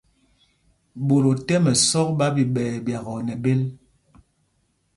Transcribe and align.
Ɓot 1.07 1.23
o 1.31 1.33
tɛ́m 1.47 1.65
ɛsɔk 1.73 2.07
ɓa 2.17 2.27
ɓiɓɛɛ 2.35 2.69
ɛɓyakɔɔ 2.77 3.17
nɛ 3.25 3.33
bēl. 3.43 3.61